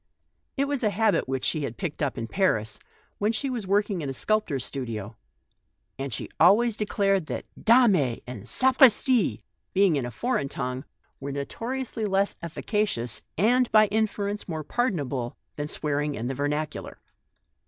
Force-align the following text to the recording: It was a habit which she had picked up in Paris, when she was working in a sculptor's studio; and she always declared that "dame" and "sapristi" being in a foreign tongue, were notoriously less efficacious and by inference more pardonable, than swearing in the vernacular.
It 0.57 0.65
was 0.65 0.83
a 0.83 0.89
habit 0.89 1.27
which 1.27 1.45
she 1.45 1.61
had 1.61 1.77
picked 1.77 2.01
up 2.01 2.17
in 2.17 2.25
Paris, 2.27 2.79
when 3.19 3.31
she 3.31 3.51
was 3.51 3.67
working 3.67 4.01
in 4.01 4.09
a 4.09 4.15
sculptor's 4.15 4.65
studio; 4.65 5.15
and 5.99 6.11
she 6.11 6.27
always 6.39 6.75
declared 6.75 7.27
that 7.27 7.45
"dame" 7.63 8.19
and 8.25 8.45
"sapristi" 8.47 9.43
being 9.75 9.97
in 9.97 10.05
a 10.07 10.09
foreign 10.09 10.49
tongue, 10.49 10.85
were 11.19 11.31
notoriously 11.31 12.05
less 12.05 12.33
efficacious 12.41 13.21
and 13.37 13.71
by 13.71 13.85
inference 13.89 14.47
more 14.49 14.63
pardonable, 14.63 15.37
than 15.55 15.67
swearing 15.67 16.15
in 16.15 16.25
the 16.25 16.33
vernacular. 16.33 16.97